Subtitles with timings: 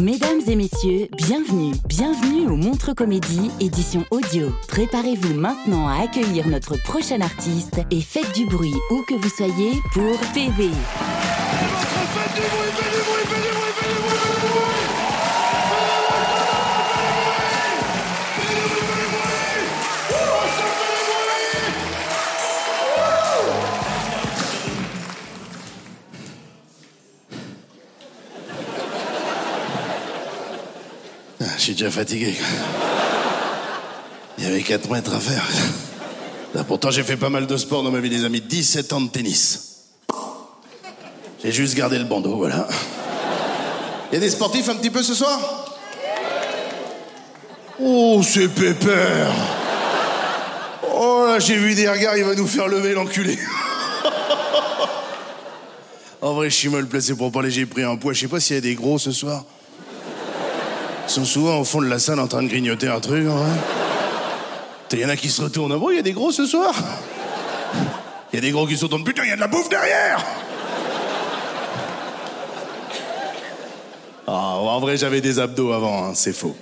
[0.00, 4.52] Mesdames et messieurs, bienvenue, bienvenue au Montre Comédie, édition audio.
[4.68, 9.72] Préparez-vous maintenant à accueillir notre prochain artiste et faites du bruit où que vous soyez
[9.92, 10.70] pour PV.
[31.58, 32.34] Je suis déjà fatigué.
[34.38, 35.44] Il y avait 4 mètres à faire.
[36.68, 38.40] Pourtant, j'ai fait pas mal de sport dans ma vie, les amis.
[38.40, 39.86] 17 ans de tennis.
[41.42, 42.68] J'ai juste gardé le bandeau, voilà.
[44.10, 45.74] Il y a des sportifs un petit peu ce soir?
[47.80, 49.32] Oh, c'est pépère
[50.94, 53.36] Oh là, j'ai vu des regards, il va nous faire lever l'enculé.
[56.22, 58.12] en vrai, je suis mal placé pour parler, j'ai pris un poids.
[58.12, 59.44] Je sais pas s'il y a des gros ce soir.
[61.08, 63.26] Ils sont souvent au fond de la salle en train de grignoter un truc.
[64.92, 65.72] Il y en a qui se retournent.
[65.72, 66.74] Ah bon, il y a des gros ce soir
[68.32, 69.04] Il y a des gros qui se retournent.
[69.04, 70.22] Putain, il y a de la bouffe derrière
[74.26, 76.54] Ah, en vrai, j'avais des abdos avant, hein, c'est faux.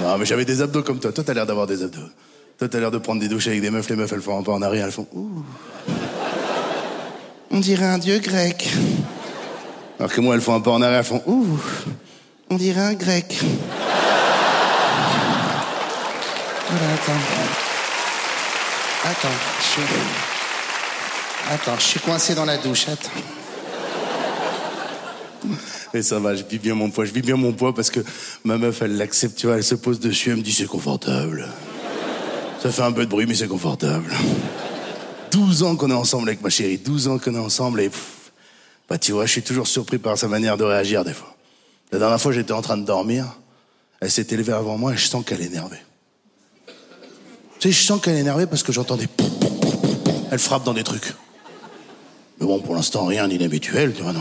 [0.00, 1.12] Non, mais j'avais des abdos comme toi.
[1.12, 2.08] Toi, t'as l'air d'avoir des abdos.
[2.58, 3.86] Toi, t'as l'air de prendre des douches avec des meufs.
[3.90, 5.44] Les meufs, elles font un pas en arrière, elles font Ouh.
[7.50, 8.70] On dirait un dieu grec.
[9.98, 11.58] Alors que moi, elles font un pas en arrière, elles font Ouh.
[12.52, 13.40] On dirait un grec.
[16.68, 17.12] Attends.
[19.04, 19.80] Attends, je suis...
[21.50, 23.08] Attends, je suis coincé dans la douche, attends.
[25.94, 27.06] Et ça va, je vis bien mon poids.
[27.06, 28.00] Je vis bien mon poids parce que
[28.44, 31.48] ma meuf, elle l'accepte, tu vois, elle se pose dessus, elle me dit c'est confortable.
[32.62, 34.12] Ça fait un peu de bruit, mais c'est confortable.
[35.30, 37.90] 12 ans qu'on est ensemble avec ma chérie, 12 ans qu'on est ensemble et...
[38.90, 41.34] bah tu vois, je suis toujours surpris par sa manière de réagir des fois.
[41.92, 43.26] La dernière fois, j'étais en train de dormir,
[44.00, 45.80] elle s'est élevée avant moi et je sens qu'elle est énervée.
[47.58, 49.06] Tu sais, je sens qu'elle est énervée parce que j'entends des...
[50.30, 51.12] Elle frappe dans des trucs.
[52.40, 54.14] Mais bon, pour l'instant, rien d'inhabituel, tu vois,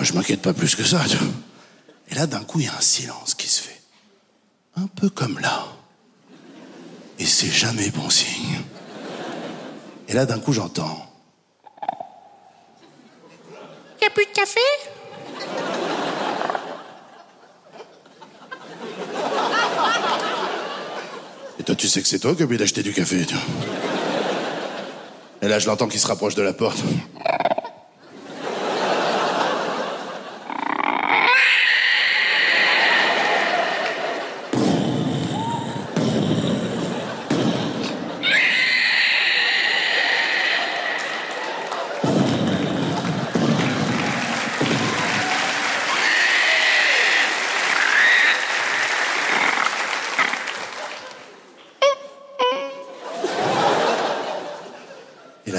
[0.00, 0.12] je...
[0.12, 1.00] M'inquiète pas plus que ça.
[2.10, 3.80] Et là, d'un coup, il y a un silence qui se fait.
[4.76, 5.64] Un peu comme là.
[7.18, 8.60] Et c'est jamais bon signe.
[10.06, 11.10] Et là, d'un coup, j'entends.
[14.02, 14.60] Y a plus de café
[21.58, 23.42] Et toi, tu sais que c'est toi qui as oublié d'acheter du café, tu vois.
[25.42, 26.78] Et là, je l'entends qui se rapproche de la porte.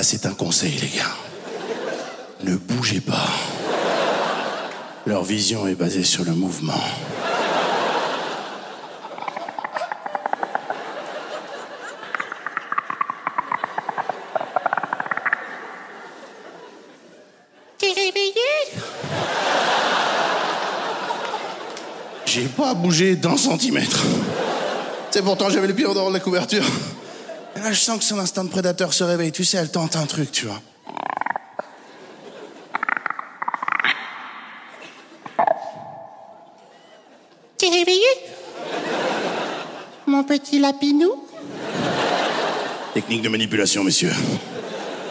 [0.10, 1.04] C'est un conseil, les gars.
[2.42, 3.28] Ne bougez pas.
[5.06, 6.82] Leur vision est basée sur le mouvement.
[17.78, 18.32] T'es réveillé?
[22.26, 24.04] J'ai pas bougé d'un centimètre.
[25.12, 26.64] C'est pourtant, j'avais le pied en dehors de la couverture.
[27.58, 29.32] Et là, je sens que son instinct de prédateur se réveille.
[29.32, 30.62] Tu sais, elle tente un truc, tu vois.
[37.58, 38.06] T'es réveillé?
[40.06, 41.26] Mon petit lapinou?
[42.94, 44.14] Technique de manipulation, messieurs.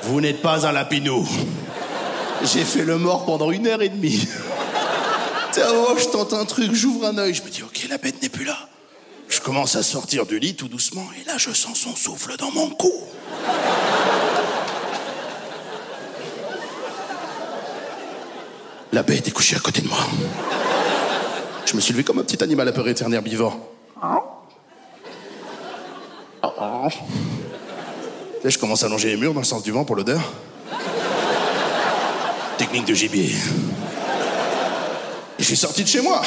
[0.04, 1.26] Vous n'êtes pas un lapinou.
[2.44, 4.28] J'ai fait le mort pendant une heure et demie.
[5.50, 8.22] Tiens, oh, je tente un truc, j'ouvre un œil, je me dis, ok, la bête
[8.22, 8.68] n'est plus là.
[9.46, 12.68] Commence à sortir du lit tout doucement, et là, je sens son souffle dans mon
[12.68, 12.92] cou.
[18.92, 20.00] La bête est couchée à côté de moi.
[21.64, 23.56] Je me suis levé comme un petit animal à peur éternel herbivore.
[26.42, 26.90] Là,
[28.46, 30.32] je commence à longer les murs dans le sens du vent pour l'odeur.
[32.58, 33.32] Technique de gibier.
[35.38, 36.20] Je suis sorti de chez moi.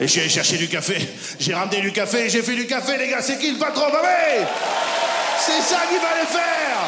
[0.00, 0.96] Et je suis allé chercher du café.
[1.38, 3.20] J'ai ramené du café j'ai fait du café, les gars.
[3.20, 3.86] C'est qui le patron?
[3.92, 4.44] Bah oui
[5.38, 6.78] C'est ça qu'il fallait faire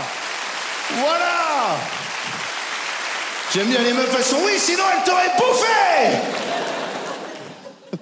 [0.99, 1.77] Voilà
[3.55, 6.17] J'aime bien les meufs, elles sont oui, sinon elles t'auraient bouffé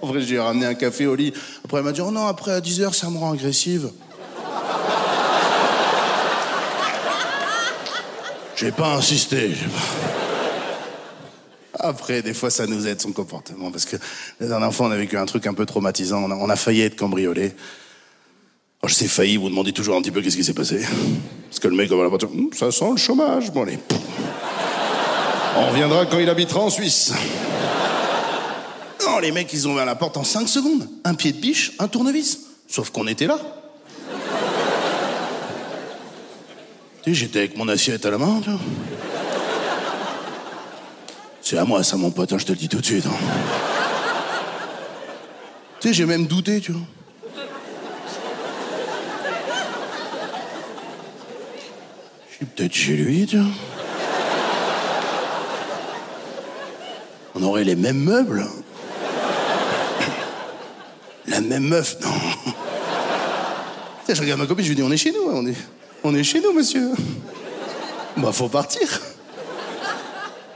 [0.01, 1.35] En vrai, j'ai ramené un café au lit.
[1.65, 3.91] Après, elle m'a dit, oh non, après à 10h, ça me rend agressive.
[8.55, 9.51] J'ai pas insisté.
[9.55, 10.30] j'ai pas-
[11.83, 13.71] Après, des fois, ça nous aide son comportement.
[13.71, 13.97] Parce que
[14.39, 16.23] la dernière fois, on a vécu un truc un peu traumatisant.
[16.23, 17.53] On a, failli être cambriolé.
[18.87, 20.81] Je sais failli, vous demandez toujours un petit peu qu'est-ce qui s'est passé.
[21.49, 23.51] Parce que le mec, on va la voiture, Hum, ça sent le chômage.
[23.51, 23.79] Bon, allez.
[25.57, 27.13] On reviendra quand il habitera en Suisse.
[29.07, 30.89] Non, les mecs, ils ont ouvert la porte en 5 secondes.
[31.05, 32.41] Un pied de biche, un tournevis.
[32.69, 33.39] Sauf qu'on était là.
[37.03, 38.61] Tu sais, j'étais avec mon assiette à la main, tu vois.
[41.51, 43.05] C'est à moi, ça, mon pote, hein, je te le dis tout de suite.
[43.07, 43.11] hein.
[45.81, 46.87] Tu sais, j'ai même douté, tu vois.
[52.31, 53.51] Je suis peut-être chez lui, tu vois.
[57.35, 58.47] On aurait les mêmes meubles.
[61.27, 62.11] La même meuf, non.
[62.45, 62.53] Tu
[64.07, 65.57] sais, je regarde ma copine, je lui dis, on est chez nous, on est,
[66.05, 66.93] on est chez nous, monsieur.
[68.17, 69.01] Bah, faut partir.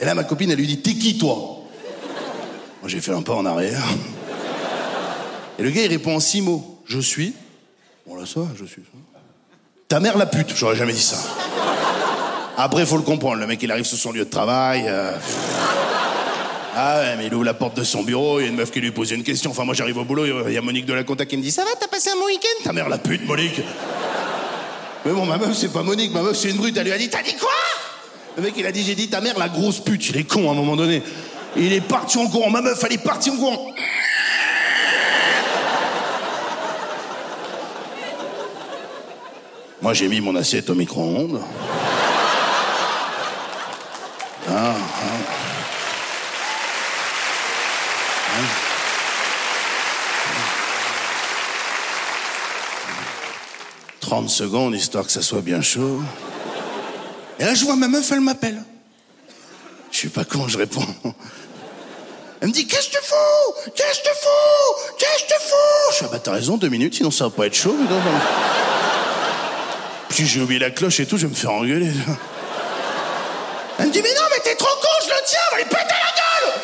[0.01, 1.35] Et là, ma copine, elle lui dit, t'es qui, toi
[2.81, 3.83] Moi, j'ai fait un pas en arrière.
[5.59, 6.81] Et le gars, il répond en six mots.
[6.87, 7.35] Je suis.
[8.07, 8.83] Bon, là, ça, je suis.
[9.89, 10.53] Ta mère, la pute.
[10.57, 11.17] J'aurais jamais dit ça.
[12.57, 13.37] Après, faut le comprendre.
[13.37, 14.85] Le mec, il arrive sur son lieu de travail.
[14.87, 15.13] euh,
[16.77, 18.71] Ah ouais, mais il ouvre la porte de son bureau, il y a une meuf
[18.73, 19.51] qui lui pose une question.
[19.53, 21.53] Enfin, moi j'arrive au boulot, il y a Monique de la Conta qui me dit
[21.53, 23.61] Ça va, t'as passé un bon week-end Ta mère la pute, Monique
[25.05, 26.77] Mais bon, ma meuf, c'est pas Monique, ma meuf, c'est une brute.
[26.77, 27.51] Elle lui a dit T'as dit quoi
[28.37, 30.09] Le mec, il a dit J'ai dit ta mère la grosse pute.
[30.09, 31.03] Il est con à un moment donné.
[31.57, 32.51] Il est parti en courant.
[32.51, 33.71] Ma meuf, elle est partie en courant.
[39.81, 41.41] Moi, j'ai mis mon assiette au micro-ondes.
[44.49, 45.35] Ah, ah.
[54.01, 56.01] 30 secondes, histoire que ça soit bien chaud.
[57.45, 58.63] Et là, je vois ma meuf, elle m'appelle.
[59.93, 60.87] Je suis pas con, je réponds.
[62.41, 63.71] Elle me dit Qu'est-ce que tu fous?
[63.77, 64.95] Qu'est-ce que tu fous?
[64.99, 65.91] Qu'est-ce que tu fous?
[65.91, 67.77] Je suis ah bah t'as raison, deux minutes, sinon ça va pas être chaud.
[70.09, 71.93] Puis j'ai oublié la cloche et tout, je vais me faire engueuler.
[73.79, 75.85] Elle me dit Mais non, mais t'es trop con, je le tiens, va lui péter
[75.85, 76.55] la gueule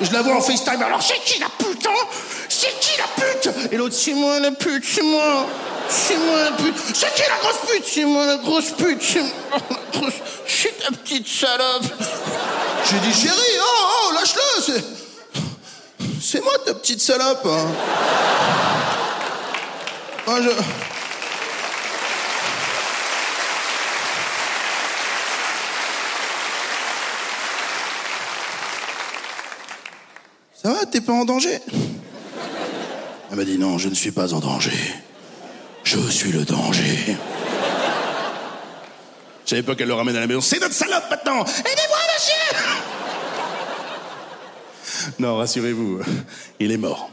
[0.00, 2.06] Je la vois en FaceTime, alors c'est qui la pute, hein
[2.48, 3.72] C'est qui la pute?
[3.72, 5.46] Et l'autre, c'est moi la pute, c'est moi
[5.94, 6.74] C'est moi la pute.
[6.94, 7.84] C'est qui la grosse pute?
[7.86, 9.30] C'est moi la grosse pute, c'est moi
[9.70, 10.14] la grosse...
[10.46, 11.84] Je suis ta petite salope.
[12.90, 13.64] J'ai dit chérie, oh,
[14.08, 14.84] oh, lâche-le, c'est...
[16.20, 17.68] C'est moi ta petite salope hein.
[20.40, 20.50] Je...
[30.62, 31.60] Ça va, t'es pas en danger?
[33.30, 34.72] Elle m'a dit non, je ne suis pas en danger.
[35.94, 37.18] Je suis le danger.
[39.44, 40.40] Je savais pas qu'elle le ramène à la maison.
[40.40, 42.56] C'est notre salope maintenant Aidez-moi, monsieur
[45.18, 46.00] Non, rassurez-vous,
[46.60, 47.10] il est mort.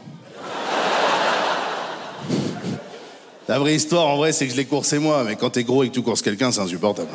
[3.48, 5.84] La vraie histoire, en vrai, c'est que je l'ai coursé moi, mais quand t'es gros
[5.84, 7.10] et que tu courses quelqu'un, c'est insupportable.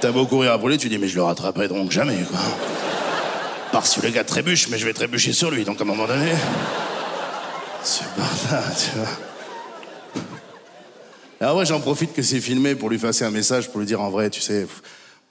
[0.00, 2.40] T'as beau courir après lui, tu dis, mais je le rattraperai donc jamais, quoi.
[3.72, 6.06] Parce que le gars trébuche, mais je vais trébucher sur lui, donc à un moment
[6.06, 6.32] donné.
[7.82, 9.29] C'est bordel, tu vois.
[11.40, 14.00] Alors ouais, j'en profite que c'est filmé pour lui passer un message, pour lui dire
[14.00, 14.66] en vrai, tu sais,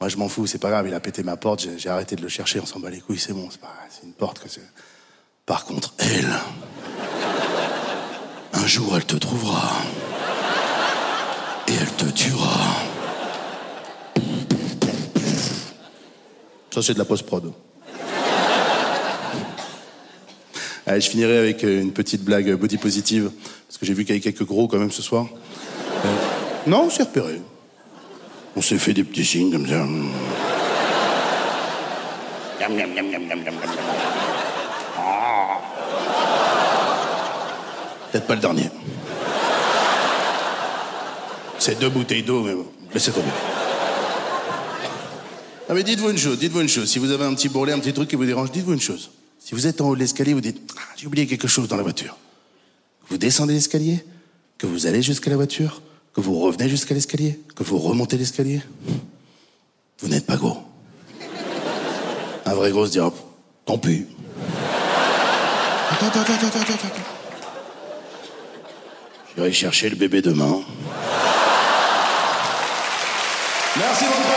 [0.02, 2.22] moi je m'en fous, c'est pas grave, il a pété ma porte, j'ai- arrêté de
[2.24, 4.50] le chercher, on s'en bat les couilles, c'est bon, c'est pas, c'est une porte que
[4.50, 4.66] c'est.
[5.46, 6.30] Par contre, elle,
[8.54, 9.72] un jour elle te trouvera
[11.68, 12.60] et elle te tuera.
[16.74, 17.54] Ça c'est de la post-prod.
[20.88, 23.30] Allez, je finirai avec euh, une petite blague body positive,
[23.68, 25.28] parce que j'ai vu qu'il y avait quelques gros quand même ce soir.
[26.70, 27.42] Non, on s'est repéré.
[28.56, 29.88] On s'est fait des petits signes comme ça.
[35.00, 35.62] Ah.
[38.12, 38.70] Peut-être pas le dernier.
[41.58, 43.26] C'est deux bouteilles d'eau, mais bon, laissez tomber.
[45.70, 46.88] Ah mais dites-vous une chose, dites-vous une chose.
[46.88, 49.10] Si vous avez un petit bourrelet, un petit truc qui vous dérange, dites-vous une chose.
[49.40, 51.78] Si vous êtes en haut de l'escalier, vous dites ah, j'ai oublié quelque chose dans
[51.78, 52.16] la voiture.
[53.10, 54.06] Vous descendez l'escalier,
[54.60, 55.82] que vous allez jusqu'à la voiture,
[56.20, 58.62] que vous revenez jusqu'à l'escalier, que vous remontez l'escalier?
[60.00, 60.58] Vous n'êtes pas gros.
[62.46, 63.14] Un vrai gros se dira
[63.66, 64.06] tant pis.
[65.92, 66.76] Attends, attends, attends.
[69.34, 70.60] J'irai chercher le bébé demain.
[73.78, 74.29] Merci mon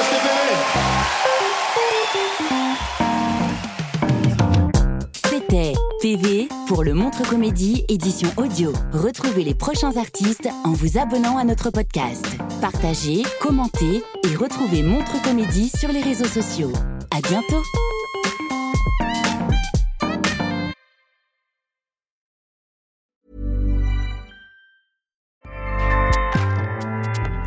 [6.73, 8.73] pour le Montre Comédie édition audio.
[8.95, 12.25] Retrouvez les prochains artistes en vous abonnant à notre podcast.
[12.63, 16.73] Partagez, commentez et retrouvez Montre Comédie sur les réseaux sociaux.
[17.11, 17.63] À bientôt.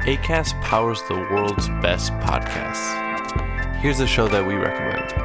[0.05, 2.93] ACAST powers the world's best podcasts.
[3.81, 5.24] Here's a show that we recommend.